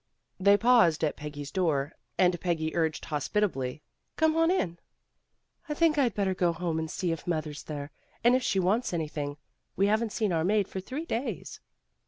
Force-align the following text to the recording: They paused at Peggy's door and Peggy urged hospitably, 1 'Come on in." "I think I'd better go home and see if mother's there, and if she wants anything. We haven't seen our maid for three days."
They 0.39 0.57
paused 0.57 1.03
at 1.03 1.15
Peggy's 1.15 1.51
door 1.51 1.93
and 2.17 2.41
Peggy 2.41 2.75
urged 2.75 3.05
hospitably, 3.05 3.83
1 4.17 4.31
'Come 4.31 4.35
on 4.35 4.49
in." 4.49 4.79
"I 5.69 5.75
think 5.75 5.99
I'd 5.99 6.15
better 6.15 6.33
go 6.33 6.51
home 6.53 6.79
and 6.79 6.89
see 6.89 7.11
if 7.11 7.27
mother's 7.27 7.61
there, 7.61 7.91
and 8.23 8.35
if 8.35 8.41
she 8.41 8.59
wants 8.59 8.93
anything. 8.95 9.37
We 9.75 9.85
haven't 9.85 10.11
seen 10.11 10.33
our 10.33 10.43
maid 10.43 10.67
for 10.67 10.79
three 10.79 11.05
days." 11.05 11.59